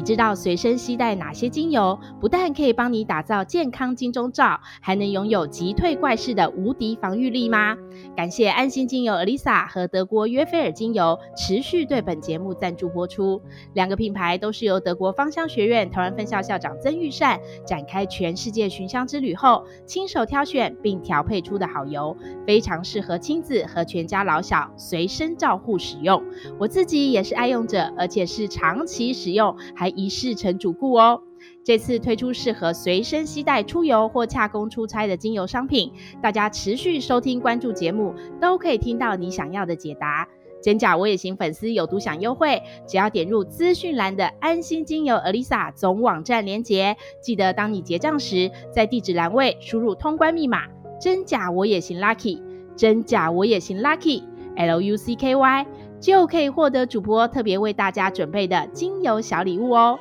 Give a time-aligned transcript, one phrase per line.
[0.00, 7.76] 你知道随身携带哪些精油，不但可以帮你打造健康金钟罩，还能拥有击退怪事的无敌防御力吗？
[8.16, 13.42] 感谢安心精油 Elisa 和德国约菲尔精油持续对本节目赞助播出。
[13.74, 26.24] 两个品牌都是由德国芳香学院台湾分校校长曾玉善展开全世界寻香之旅后，亲手挑选并调配出的好油，非常适合亲子和全家老小随身照护使用。
[26.58, 29.54] 我自己也是爱用者，而且是长期使用。
[29.74, 31.20] 还一试成主顾哦！
[31.64, 40.28] 这次推出适合随身携带出游或洽公出差的精油商品，大家持续收听关注节目，都可以听到你想要的解答。
[40.62, 50.66] 真假我也行粉丝有独享优惠，只要点入资讯栏的安心精油 Alyssa 总网站连结，记得当你结账时，在地址栏位输入通关密码
[51.00, 52.42] “真假我也行 Lucky”，
[52.76, 54.22] 真假我也行 Lucky
[54.56, 55.66] L U C K Y。
[56.00, 59.98] 就可以获得主播特别为大家准备的精油小礼物哦！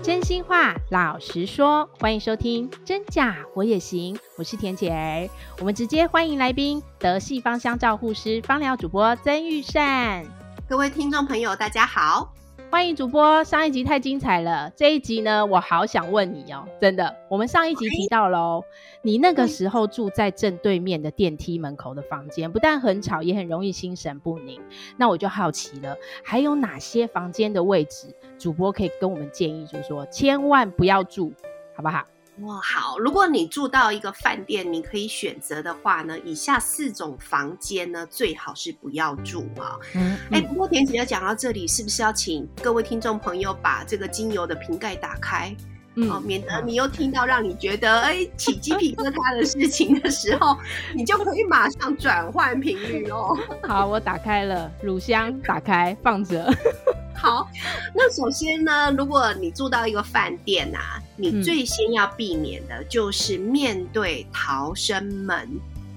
[0.00, 5.28] 真心话，老实说，欢迎收听《真假我也行》，我是田姐儿。
[5.58, 10.24] 我们直接欢迎来宾，德系芳香照护师芳疗主播曾玉善。
[10.68, 12.35] 各位听众朋友，大家好。
[12.68, 18.62] 欢迎主播，上一集太精彩了，这一集呢，我好想问你哦，真的，我们上一集提到喽，
[19.02, 24.60] 你那个时候住在正对面的电梯门口的房间，不但很吵，也很容易心神不宁。
[24.96, 31.32] 那我就好奇了，还有哪些房间的位置，主播可以跟我们建议，就是说千万不要住，
[31.74, 32.04] 好不好？
[32.40, 32.98] 哇，好！
[32.98, 39.78] 如果你住到一个饭店，你可以选择的话呢，以下四种房间呢，最好是不要住啊。
[39.94, 45.56] 嗯，哎、欸，不过田姐要讲到这里，是不是要请各位听众朋友把这个精油的瓶盖打开？
[45.94, 50.54] 嗯，哦，免得你又听到让你觉得哎、欸、起鸡皮疙瘩的事情的时候，
[50.94, 53.34] 你就可以马上转换频率哦。
[53.66, 56.54] 好，我打开了，乳香打开放着。
[57.16, 57.48] 好，
[57.94, 65.48] 那首先呢，如果你住到一个饭店啊，你最先要避免的就是面对逃生门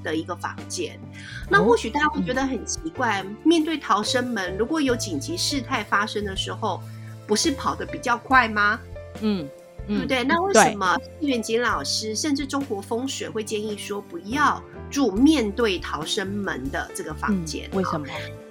[0.03, 1.00] 的一个房间。
[1.13, 1.19] 嗯、
[1.50, 6.81] 那或许大家会觉得很奇怪，嗯、面对逃生门，如果有紧急事态发生的时候，
[7.28, 8.79] 不是跑得比较快吗？
[9.22, 9.47] 嗯，
[9.88, 10.24] 对不对？
[10.24, 17.68] 那为什么谢远锦老师甚至中国风水会建议说不要住面对逃生门的这个房间？
[17.72, 18.08] 嗯、为什么？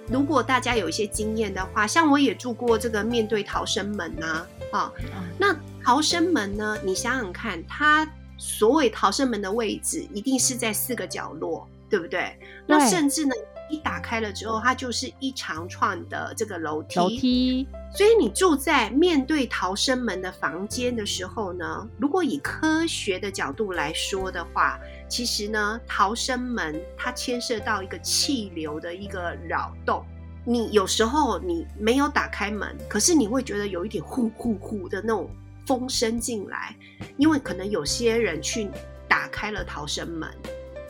[0.07, 4.93] 如果大家有一些经验的话，像我也住过这个面对逃生门呐、啊，啊，
[5.37, 5.55] 那
[5.89, 6.77] 逃生门呢？
[6.83, 8.07] 你想想看，它
[8.37, 12.19] 所谓逃生门的位置一定是在四个角落，对不对？
[12.19, 13.33] 对，那甚至呢，
[13.71, 16.99] 一打开了之后，它就是一长串的这个楼梯。
[16.99, 17.67] 楼梯。
[17.97, 24.79] 所以你住在面对逃生门的房间的时候呢，如果以科学的角度来说的话，
[25.09, 30.05] 其实呢，逃生门它牵涉到一个气流的一个扰动。
[30.45, 35.27] 你有时候你没有打开门，可是你会觉得有一点呼呼呼的那种
[35.69, 36.75] 风声进来，
[37.17, 38.67] 因为可能有些人去
[39.07, 40.27] 打开了逃生门。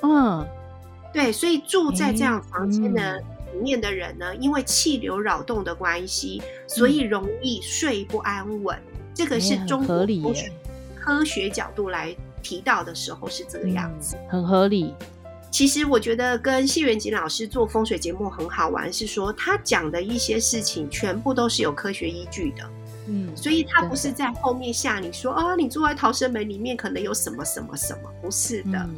[0.04, 0.48] 嗯，
[1.14, 3.18] 对，所以住在这样房间的
[3.52, 8.74] 里面的人呢，嗯、因为气流扰动的关系，所以容易睡不安稳。
[8.78, 10.08] 嗯、这个是中国
[10.96, 12.16] 科学角度来。
[12.42, 14.96] 提到的时候是这个样子，嗯，很合理。
[15.52, 22.64] 其实我觉得跟谢元锦老师做风水节目很好玩，是说他讲的一些事情全部都是有科学依据的。
[23.10, 28.90] 嗯，所以他不是在后面吓你说啊，你住在逃生门里面可能有什么什么什么，不是的。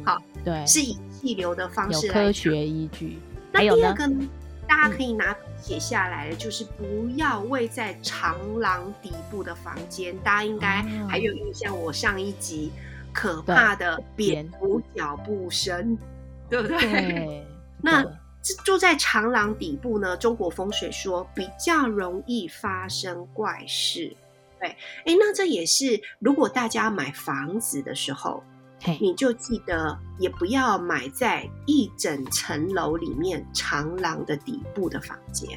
[0.44, 3.18] 对，是以气流的方式来科学依据。
[3.50, 4.28] 那第二个呢，
[4.68, 10.16] 大家可以拿写下来的，就是不要位在长廊底部的房间。
[10.18, 12.70] 大家应该还有印象，我上一集。
[13.14, 15.98] 可怕的蝙蝠脚步声，
[16.48, 16.80] 对，对不对？
[16.80, 17.46] 对，
[17.82, 18.02] 那
[18.64, 20.16] 住在长廊底部呢？
[20.16, 24.16] 中国风水说比较容易发生怪事。
[24.60, 24.68] 对，
[25.06, 28.42] 哎，那这也是如果大家买房子的时候，
[29.00, 35.48] 你就记得也不要买在一整层楼里面长廊的底部的房间。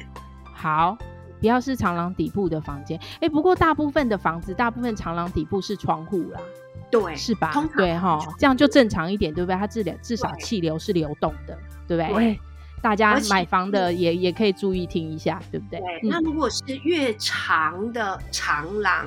[0.54, 0.96] 好，
[1.40, 3.00] 不要是长廊底部的房间。
[3.20, 6.40] 哎，不过大部分的房子，大部分长廊底部是窗户啦。
[6.88, 7.52] 对，是吧？
[7.76, 9.56] 对哈，这样就正常一点，对不对？
[9.56, 12.24] 它至少至少气流是流动的，对，对不对？
[12.24, 12.40] 对，
[12.82, 15.80] 大家买房的也也可以注意听一下，对不对？
[15.80, 16.00] 对。
[16.02, 19.06] 那如果是越长的长廊，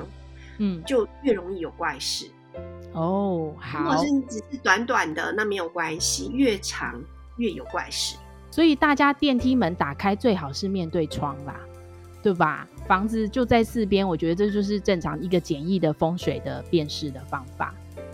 [0.58, 2.30] 嗯，就越容易有怪事。
[2.92, 3.78] 哦，好。
[3.78, 6.30] 如果是只是短短的，那没有关系。
[6.34, 7.00] 越长
[7.36, 8.16] 越有怪事。
[8.50, 11.54] 所以大家电梯门打开最好是面对窗啦，
[12.22, 12.66] 对吧？
[12.86, 17.72] 房子就在四边，我觉得这就是正常一个简易的风水的辨识的方法。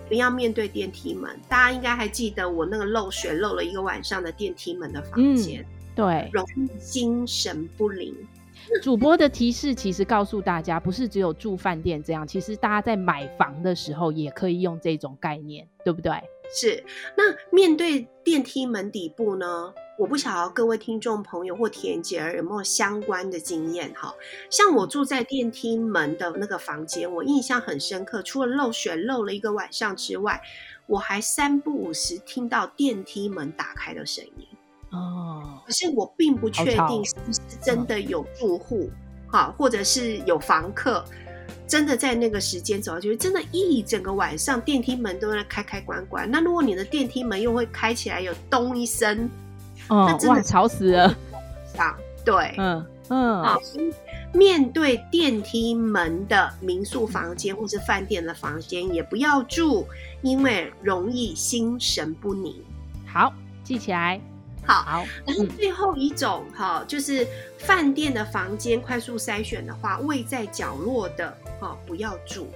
[0.08, 1.30] 不要面对电梯门。
[1.48, 8.14] 大家应该还记得我那个漏水漏了一个晚上的电梯门的房间，嗯，对，容易心神不宁。
[8.82, 16.12] 主播的提示其实告诉大家，不是只有住饭店这样，其实大家在买房的时候也可以用这种概念，对不对？
[16.54, 16.84] 是。
[17.16, 19.72] 那面对电梯门底部呢？
[19.98, 24.14] 我不晓得各位听众朋友或田姐儿有没有相关的经验哈？
[24.50, 28.20] 像我住在电梯门的那个房间，我印象很深刻。
[28.20, 30.38] 除了漏水漏了一个晚上之外，
[30.87, 34.46] 我还三不五时听到电梯门打开的声音。
[34.90, 38.90] 哦，可是我并不确定是不是真的有住户
[39.28, 41.02] 哈，或者是有房客
[41.66, 46.30] 真的在那个时间走，就是真的，一整个晚上电梯门都在开开关关。
[46.30, 49.28] 那如果你的电梯门又会开起来，有咚一声。
[49.88, 51.16] 哦，那真的哇，吵死了！
[51.76, 53.60] 啊，对，嗯嗯，好，
[54.32, 59.86] 面对电梯门的民宿房间或是饭店的房间，也不要住，
[60.22, 62.54] 因为容易心神不宁。
[63.06, 63.32] 好，
[63.62, 64.20] 记起来。
[64.66, 67.26] 好，好，然后最后一种哈、嗯，就是
[67.58, 72.48] 饭店的房间快速筛选的话，位在角落的哈，不要住。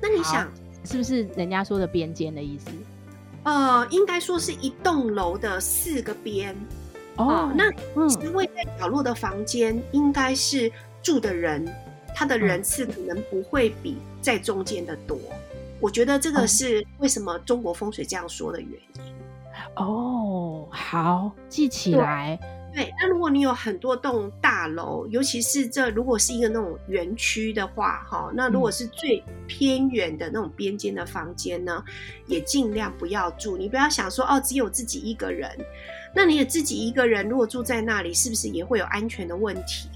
[0.00, 0.50] 那你想，
[0.84, 2.70] 是不是人家说的边间的意思？
[3.44, 6.54] 呃，应该说是一栋楼的四个边
[7.16, 7.54] 哦、呃。
[7.54, 10.70] 那其实位在角落的房间，应该是
[11.02, 11.74] 住的人、嗯，
[12.14, 15.18] 他的人次可能不会比在中间的多。
[15.80, 19.15] 我觉得这个是为什么中国风水这样说的原因。
[19.76, 22.38] 哦，好，记起来。
[22.74, 31.82] 对，那如果你有很多栋大楼，尤其是这如果是一个那种园区的话，哈，那如果是最偏远的那种边间的房间呢，
[32.26, 33.56] 也尽量不要住。
[33.56, 35.50] 你不要想说哦，只有自己一个人，
[36.14, 39.88] 那你也自己一个人，如果住在那里，是不是也会有安全的问题？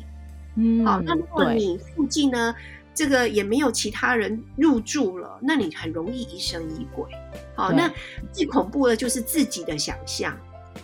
[0.56, 2.55] 嗯，好，那如果你附近呢，
[3.00, 7.11] 这个也没有其他人入住了，那你很容易疑神疑鬼。
[7.56, 7.91] 好，那
[8.31, 10.38] 最恐怖的就是自己的想象。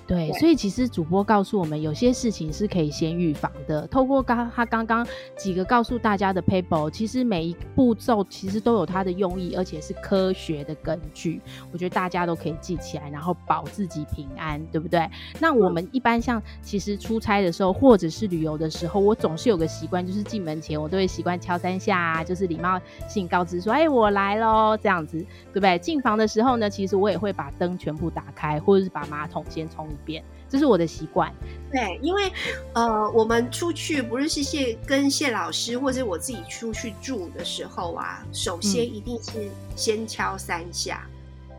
[0.07, 3.87] 对，所以其实主播告诉我们，有些事情是可以先预防的。
[3.89, 5.07] 透过刚他刚刚
[5.37, 11.41] 几个告诉大家的 paper，其实每一步骤其实都有它的用意，而且是科学的根据。
[11.73, 15.09] 我觉得大家都可以记起来，然后保自己平安，对不对？
[15.41, 25.19] 那我们一般像其实出差的时候，或者是旅游的时候，我总是有个习惯，就是进门前我都会习惯敲三下啊，就是礼貌性告知说：“哎，我来喽。”这样子，
[25.53, 25.77] 对不对？
[25.79, 29.87] 进房的时候呢，其实我也会把灯全部打开，或者是把马桶先冲。
[30.05, 31.33] 边，这是我的习惯。
[31.71, 32.33] 对，因为
[32.73, 41.07] 呃，我们出去不论是谢跟谢老师，或者我自己出去住的时候啊，首先一定是先敲三下，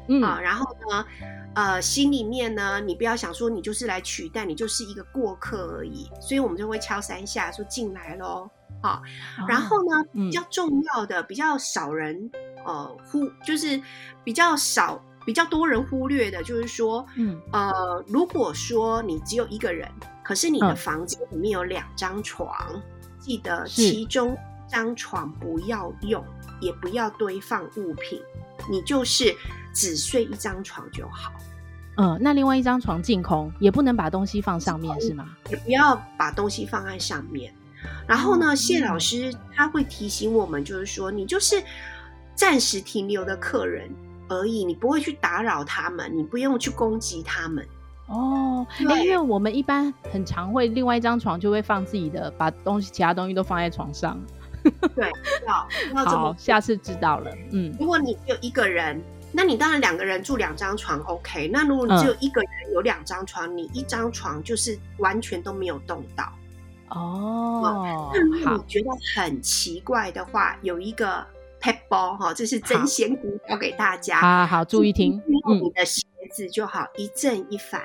[0.08, 1.06] 嗯啊，然后呢，
[1.56, 8.50] 呃，心里面呢，你不要想说你就是来取代，你就是一个过客而已，所以我们就会敲三下说进来咯。
[8.82, 9.02] 好，
[9.48, 12.32] 然后呢，比较重要的，比较少人
[12.66, 13.82] 呃忽，就是
[14.24, 15.04] 比较少。
[15.28, 19.86] 比较多人忽略的就是说，嗯，呃，如果说你只有一个人，
[20.24, 22.82] 可是你的房间里面有两张床，嗯，
[23.20, 26.24] 记得其中一张床不要用，
[26.62, 28.22] 也不要堆放物品，
[28.72, 29.36] 你就是
[29.74, 31.34] 只睡一张床就好。
[31.98, 35.36] 嗯，那另外一张床净空，也不能把东西放上面是吗？
[35.50, 37.54] 也不要把东西放在上面。
[38.08, 41.62] 然后呢，嗯，谢老师他会提醒我们，就是说，你就是
[42.34, 43.92] 暂时停留的客人。
[44.28, 47.66] 而已，你不会去打扰他们，你不用去攻击他们。
[48.08, 54.18] 哦，因为我们一般很常会另外一张床就会放自己的，把东西其他东西都放在床上。
[54.96, 55.12] 对，
[56.06, 57.32] 好，下次知道了。
[57.52, 61.50] 嗯，如果你只有一个人，那你当然两个人住两张床 OK。
[61.52, 66.32] 那如果你只有一个人有两张床，嗯，你一张床就是完全都没有动到。
[66.90, 71.26] 哦，那如果你觉得很奇怪的话，有一个。
[71.90, 74.20] 包哈，这是真仙姑，教给大家。
[74.20, 75.22] 好好，好，注意听。
[75.48, 77.82] 用你的鞋子就好，嗯、一正一反。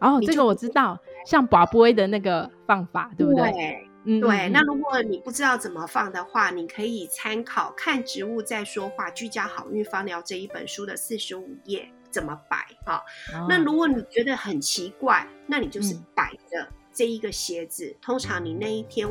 [0.00, 3.50] 哦，这个我知道，像宝贝的那个放法，对不对？
[3.52, 4.48] 对，嗯、对。
[4.50, 13.46] 那如果你不知道怎么放的话，你可以参考《看植物在说话：居家好运方疗》这一本书的四十五页怎么摆哈、哦。
[13.48, 19.08] 那如果你觉得很奇怪，那你就是摆着这一个鞋子、嗯，通常你那一天。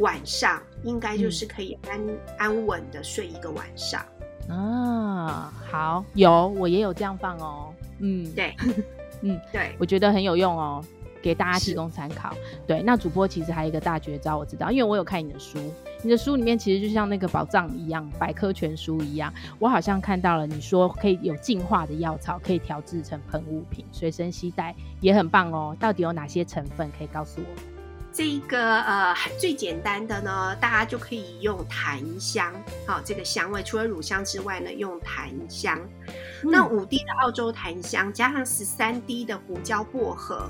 [0.00, 4.04] 晚上应该就是可以安、嗯、安稳的睡一个晚上
[4.48, 5.52] 啊。
[5.70, 7.72] 好，有我也有这样放哦。
[8.00, 8.54] 嗯，对，
[9.22, 10.84] 嗯对，我觉得很有用哦，
[11.22, 12.34] 给大家提供参考。
[12.66, 15.58] 对，那主播其实还有一个大绝招，我知道，因为我有看你的书，
[16.02, 19.32] 你的书里面其实就像那个宝藏一样，百科全书一样。
[19.58, 25.74] 我好像看到了，你说可以有净化的药草，可以调制成喷雾瓶，随身携带也很棒哦。
[25.78, 27.73] 到底有哪些成分可以告诉我？
[28.14, 32.52] 这一个呃最简单的呢，大家就可以用檀香，
[32.86, 35.76] 好、哦，这个香味除了乳香之外呢，用檀香。
[36.06, 40.48] 嗯、那五滴的澳洲檀香加上十三滴的胡椒薄荷。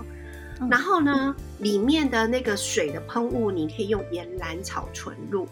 [0.71, 5.49] 然后呢，里面的那个水的喷雾，你可以用岩兰草纯露，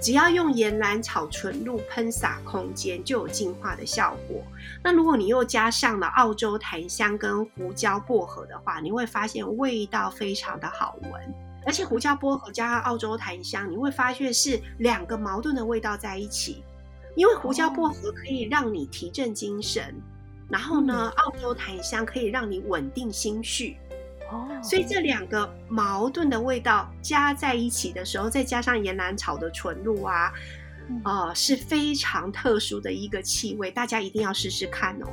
[0.00, 4.42] 只要用岩兰草纯露喷洒空间，就有净化的效果。
[4.82, 11.47] 那如果你又加上了澳洲檀香跟胡椒薄荷的话，你会发现味道非常的好闻。
[11.66, 16.64] 而且胡椒薄荷加上澳洲檀香，你会发现是两个矛盾的味道在一起，
[17.14, 19.94] 因为胡椒薄荷可以让你提振精神，
[20.48, 23.76] 然后呢，澳洲檀香可以让你稳定心绪。
[24.62, 30.30] 所以这两个矛盾的味道加在一起的时候，再加上岩兰草的纯露啊，
[31.04, 35.06] 哦、呃，是非常特殊的一个气味，大家一定要试试看哦。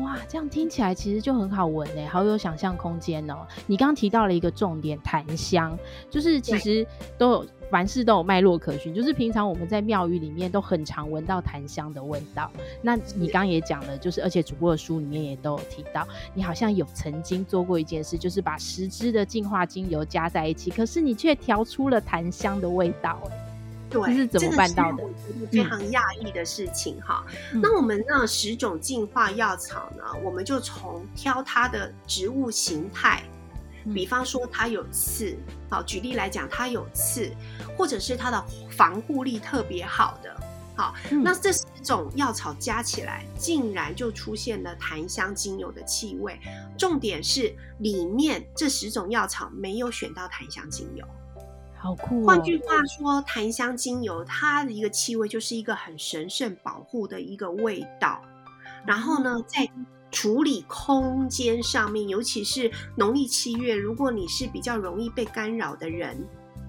[0.00, 3.46] 哇，这样听起来其实就很好闻哎，好有想象空间哦。
[3.66, 6.86] 你刚刚提到了一个重点，檀香，就是其实
[7.18, 12.50] 都有凡事都有脉络可循，就是平常我们在庙宇里面都很常闻到檀香的味道。
[12.80, 23.51] 那你刚刚也讲了，就是而且主播的书里面也都有提到，你好像有曾经做过一件事，就是把十支的净化精油加在一起，可是你却调出了檀香的味道哎。
[23.92, 25.04] 对，这是怎么办到的？
[25.50, 27.24] 非常讶异的事情哈。
[27.52, 30.02] 嗯、那我们那十种净化药草呢？
[30.24, 33.22] 我们就从挑它的植物形态，
[33.94, 35.36] 比方说它有刺，
[35.68, 37.30] 好，举例来讲，它有刺，
[37.76, 40.36] 或者是它的防护力特别好的，
[40.74, 46.38] 好，嗯、那这十种药草加起来，竟然就出现了檀香精油的气味。
[46.78, 51.04] 重点是里面这十种药草没有选到檀香精油。
[51.82, 52.26] 好酷哦！
[52.26, 58.22] 换句话说，檀香精油它的一个气味就是一个很神圣保护的一个味道。
[58.86, 59.68] 然后呢，在
[60.12, 66.16] 处理空间上面，尤其是农历七月，如果你是比较容易被干扰的人，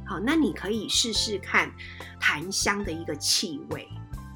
[0.08, 1.72] 好，那你可以试试看
[2.20, 3.88] 檀香的一个气味。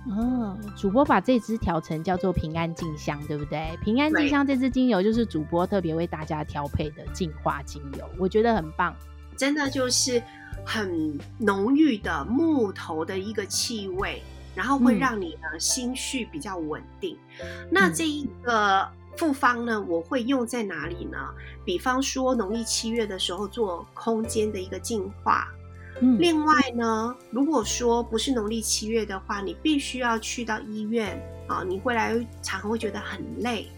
[0.08, 3.76] 嗯，主播把这支调成叫做平安静香，对不对？
[3.84, 8.96] 平安静香这支精油就是主播特别为大家调配的净化精油，我觉得很棒，
[9.36, 10.22] 真的就是。
[10.70, 14.22] 很浓郁的木头的一个气味，
[14.54, 17.18] 然后会让你的心绪比较稳定。
[17.40, 21.18] 嗯、那这一个复方呢，我会用在哪里呢？
[21.64, 25.48] 比方说农历七月的时候做空间的一个净化。
[26.02, 33.72] 嗯、另外呢，如果说不是农历七月的话，你必须要去到医院啊，你回来常常会觉得很累，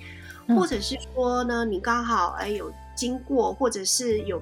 [0.48, 4.42] 嗯、或者是说呢，你刚好哎有经过，或者是有。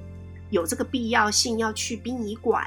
[0.49, 2.65] 有这个必要性要去殡仪馆，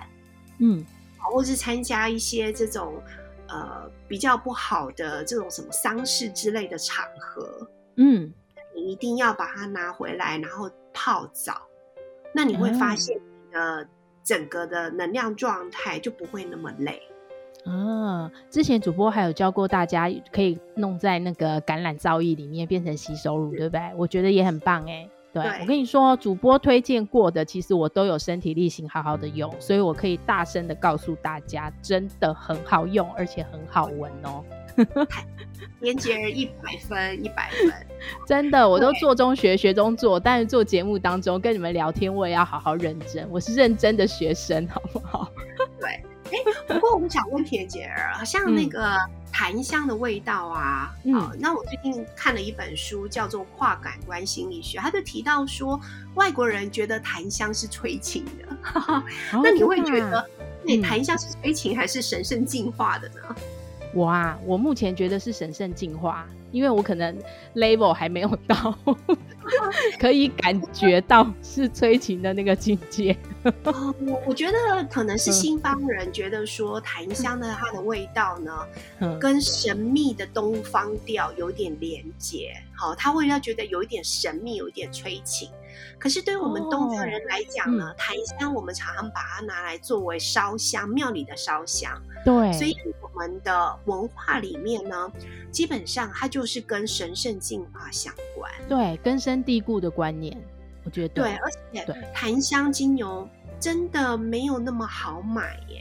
[0.58, 0.84] 嗯，
[1.18, 2.94] 或是参加一些这种
[3.48, 8.32] 呃比较不好的这种什么丧事之类的场合，嗯，
[8.74, 11.62] 你一定要把它拿回来，然后泡澡，
[12.34, 13.88] 那你会发现你的
[14.22, 17.02] 整个的能量状态就不会那么累。
[17.64, 23.92] 啊，之前主播还有教过大家，可以弄在那个橄榄皂液里面变成洗手乳，对不对？
[23.96, 25.06] 我觉得也很棒哎。
[25.06, 34.44] 对，对我跟你说，主播推荐过的，其实我都有身体力行好好的用，所以我可以大声的告诉大家，真的很好用，而且很好闻哦。
[35.80, 37.72] 连结儿一百分，一百分，
[38.26, 45.30] 真的，我都做中学，学中做，但是做节目当中跟你们聊天，我也要好好认真，我是认真的学生，好不好？
[45.80, 46.02] 对。
[46.32, 48.96] 哎，不过我们想问田姐儿，好像那个
[49.32, 55.80] 檀香的味道啊，嗯、啊，那我最近看了一本书，叫做《跨感官心理学》，他就提到说，
[56.14, 59.02] 外国人觉得檀香是催情的， 哦、
[59.42, 60.28] 那你会觉得，
[60.64, 63.36] 你檀香是催情还是神圣净化的呢？
[63.92, 67.16] 我啊，我目前觉得是神圣净化，因为我可能
[67.54, 68.78] level 还没有到，
[69.98, 73.16] 可以感觉到是催情的那个境界。
[73.64, 78.66] 我我觉得可能是西方人觉得说檀香的它的味道呢，
[79.00, 85.50] 嗯、跟神秘的东方调有点连接，好，他会要觉得有一点神秘，有一点催情。
[85.98, 91.90] 可是对于我们东方人来讲呢，檀、哦嗯、香我们常常把它拿来作为烧香，庙里的烧香。
[92.24, 95.10] 对，所以我们的文化里面呢，
[95.50, 98.50] 基本上它就是跟神圣净化相关。
[98.68, 100.36] 对，根深蒂固的观念，
[100.84, 101.32] 我觉得对。
[101.36, 101.84] 而且
[102.14, 105.80] 檀香精油真的没有那么好买耶。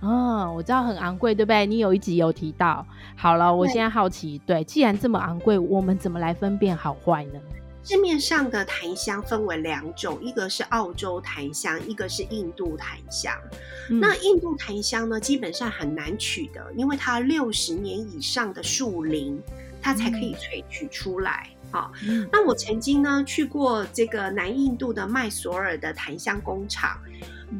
[0.00, 1.66] 哦，我知道很昂贵，对不对？
[1.66, 2.86] 你有一集有提到。
[3.16, 7.40] 好了，我现在好奇，对，既然这么昂贵，我们怎么来分辨好坏呢？
[7.82, 13.34] 市面上的檀香分为两种，一个是澳洲檀香，一个是印度檀香。
[13.90, 19.42] 嗯、那印度檀香呢，基本上很难取得，因为它六十年以上的树龄
[19.82, 21.48] 它才可以萃取出来。
[21.70, 21.92] 好，
[22.32, 26.98] 那我曾经呢去过这个南印度的麦索尔的檀香工厂，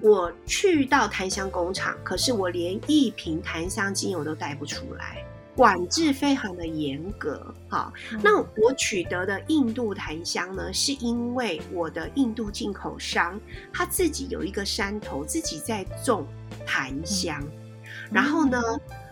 [0.01, 5.25] 我去到檀香工厂，可是我连一瓶檀香精油都带不出来。
[5.57, 13.39] 管制非常的严格，好，那我取得的印度檀香呢，是因为我的印度进口商
[13.71, 16.27] 他自己有一个山头，自己在种
[16.65, 17.43] 檀香，
[18.11, 18.63] 然后呢，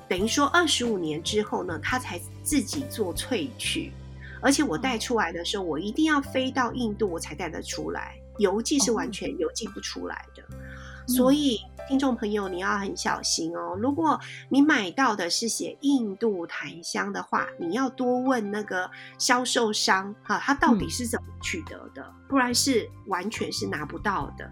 [0.08, 3.92] 等于说二十五年之后呢，他才自己做萃取，
[4.40, 10.42] 而且我带出来的时候，我一定要飞到印度我才带得出来，邮寄是完全邮寄不出来的，
[11.06, 11.58] 所以。
[11.88, 13.74] 听众朋友，你要很小心哦。
[13.80, 24.50] 如果你买到的是写印度檀香的话，你要多问那个销售商哈，他到底是怎么取得的，嗯、不然是完全是拿不到的。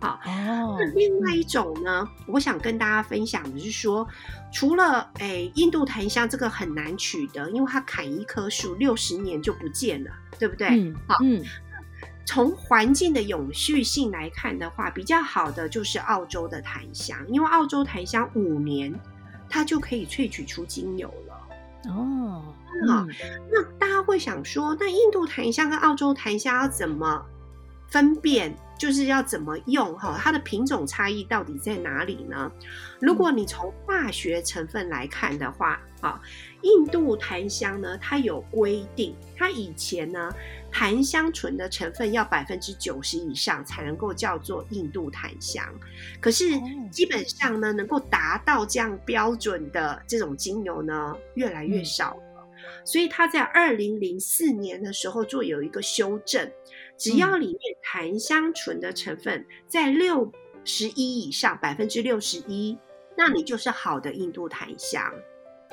[0.00, 4.06] 好，哦、那另外一种呢，我想跟大家分享的是说，
[4.52, 10.68] 除了诶印度檀香这个很难取得，因为它砍一棵树六十年就不见了，对不对？
[10.68, 11.42] 嗯，好，嗯。
[12.26, 18.98] 从环境的永续性来看的话，比较好的就是澳洲的檀香，因为澳洲檀香五年
[19.48, 21.90] 它就可以萃取出精油了。
[21.90, 22.42] 哦，
[22.88, 23.06] 好，
[23.50, 27.22] 那大家会想说，那印度檀香跟澳洲檀香要怎么
[27.88, 28.56] 分辨？
[28.78, 29.96] 就是要怎么用？
[29.98, 32.50] 哈，它的品种差异到底在哪里呢？
[33.00, 36.20] 如果你从化学成分来看的话，啊，
[36.62, 40.32] 印度檀香呢，它有规定，它以前呢。
[40.76, 45.64] 檀香醇的成分要百分之九十以上才能够叫做印度檀香，
[46.20, 46.46] 可是
[46.90, 52.20] 基本上呢，能够达到这样标准的这种精油呢，越来越少了。
[52.84, 56.50] 所以它在二零零四年的时候做有一个修正，
[56.96, 60.32] 只要里面檀香醇的成分在六
[60.64, 62.78] 十一以上，百分之六十一，
[63.16, 65.12] 那你就是好的印度檀香。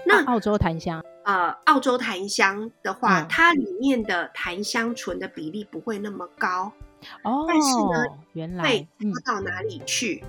[0.06, 1.04] 那澳洲檀香。
[1.24, 6.72] 呃，澳洲檀香的话，嗯、它里面的檀香醇的比例不会那么高
[7.24, 7.46] 哦。
[7.48, 8.88] 但是呢，原来会
[9.24, 10.24] 差到哪里去？
[10.24, 10.28] 嗯、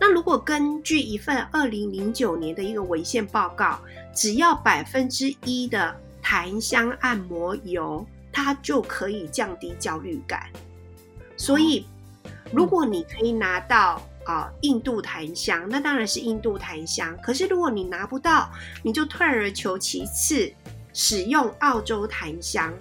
[0.00, 3.80] 那如果根据一份二零零九年的一个文献报告，
[4.14, 5.92] 只要百分之一的
[6.22, 10.48] 檀香按摩油，它就可以降低焦虑感。
[11.36, 11.86] 所以，
[12.24, 14.02] 哦、如果你可以拿到。
[14.28, 17.16] 啊、呃，印度檀香，那当然是印度檀香。
[17.22, 18.50] 可是如果你拿不到，
[18.82, 20.52] 你就退而求其次，
[20.92, 22.74] 使用澳洲檀香。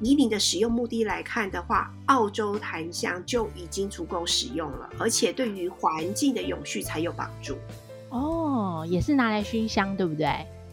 [0.00, 7.58] 以你的使用目的来看的话，澳洲檀香就已经足够使用了，而且对于环境的永续才有帮助。
[8.10, 10.26] 哦，也是拿来熏香，对不对？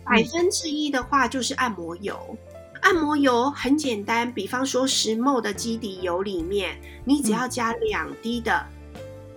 [0.05, 2.37] 百分之一的话就是按摩油。
[2.83, 8.63] 按摩油很简单，比方说十 ml 的基底油里面，你只要加两滴的。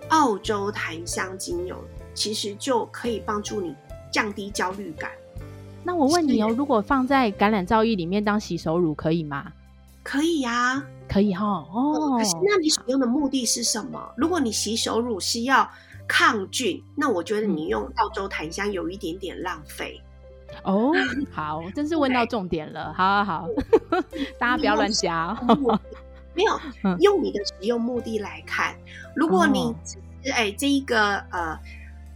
[0.09, 1.75] 澳洲檀香精油
[2.13, 3.75] 其实就可以帮助你
[4.11, 5.11] 降低焦虑感。
[5.83, 9.51] 那我问你哦，如果放在橄榄皂液里面当洗手乳可以吗？
[10.03, 11.45] 可以呀，可以哈。
[11.45, 13.99] 哦，可是那你使用的目的是什么？
[14.17, 15.69] 如果你洗手乳是要
[16.05, 20.01] 抗菌，那我觉得你用澳洲檀香有一点点浪费。
[20.63, 20.91] 哦，
[21.31, 22.93] 好，真是问到重点了。
[22.93, 23.47] 好好好，
[24.39, 25.37] 大家不要乱加。
[26.33, 26.59] 没有
[26.99, 28.75] 用你的使用目的来看，
[29.15, 31.57] 如果你只是哎这一个呃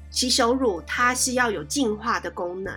[0.10, 2.74] 洗手乳，它是要有净化的功能，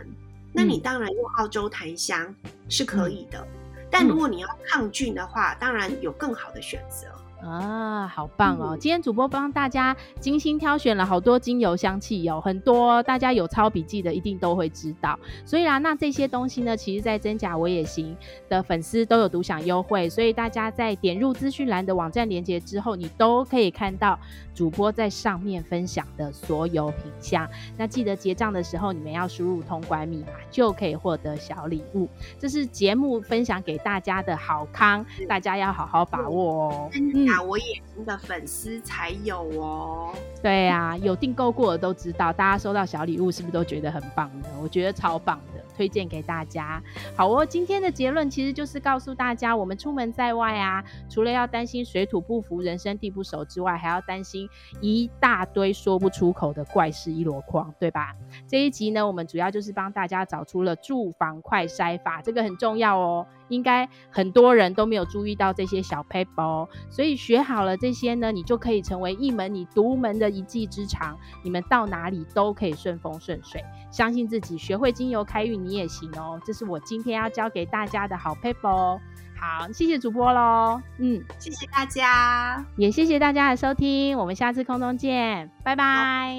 [0.52, 2.34] 那你当然用澳洲檀香
[2.68, 3.46] 是可以的。
[3.90, 7.08] 但如果你要抗菌的话，当然有更好的选择。
[7.44, 8.76] 啊，好棒哦！
[8.80, 15.18] 今天主播帮大家精心挑选了好多精油香气有、哦、很多大家有抄笔记的一定都会知道。
[15.44, 18.16] 所以啦，那这些东西呢，其实在真假我也行
[18.48, 24.18] 的粉丝都有独享优惠，所以大家在点入资讯栏的网站连接之后，你都可以看到
[24.54, 27.46] 主播在上面分享的所有品项。
[27.76, 32.08] 那记得结账的时候，你们要输入通关密码，就可以获得小礼物。
[32.38, 36.90] 这是节目分享给大家的好康，大家要好好把握哦。
[36.94, 37.33] 嗯。
[37.42, 40.14] 我眼睛的粉丝才有哦。
[40.42, 44.48] 对呀、啊，有订购过的都知道，大家收到小礼物是不是都觉得很棒呢？
[44.62, 45.64] 我觉得超棒的。
[45.76, 46.80] 推荐给大家。
[47.16, 54.48] 好哦，今天的结论其实就是告诉大家，我们出门在外啊，除了要担心水土不服、人生地不熟之外，还要担心
[54.80, 58.14] 一大堆说不出口的怪事一箩筐，对吧？
[58.46, 63.26] 这一集呢，我们主要就是帮大家找出了住房快筛法，这个很重要哦。
[63.48, 73.62] 应该很多人都没有注意到这些小 paper，、哦，所以学好了这些呢，你就可以成为一门你独门的一技之长，你们到哪里都可以顺风顺水。
[73.90, 76.40] 相信自己，学会精油开运，你也行哦。
[76.44, 79.00] 这是我今天要教给大家的好 paper 哦。
[79.36, 80.80] 好，谢谢主播喽。
[80.98, 84.16] 嗯，谢谢大家，也谢谢大家的收听。
[84.16, 86.38] 我们下次空中见，拜拜。